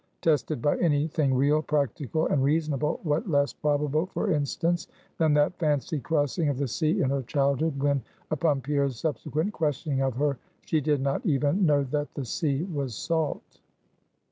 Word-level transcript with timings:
Tested 0.23 0.63
by 0.63 0.79
any 0.79 1.05
thing 1.07 1.31
real, 1.31 1.61
practical, 1.61 2.25
and 2.25 2.43
reasonable, 2.43 2.99
what 3.03 3.29
less 3.29 3.53
probable, 3.53 4.07
for 4.07 4.31
instance, 4.31 4.87
than 5.19 5.31
that 5.35 5.55
fancied 5.59 6.01
crossing 6.01 6.49
of 6.49 6.57
the 6.57 6.67
sea 6.67 7.03
in 7.03 7.11
her 7.11 7.21
childhood, 7.21 7.77
when 7.79 8.01
upon 8.31 8.61
Pierre's 8.61 8.97
subsequent 8.97 9.53
questioning 9.53 10.01
of 10.01 10.15
her, 10.15 10.39
she 10.65 10.81
did 10.81 11.01
not 11.01 11.23
even 11.23 11.67
know 11.67 11.83
that 11.83 12.11
the 12.15 12.25
sea 12.25 12.63
was 12.63 12.95
salt. 12.95 13.61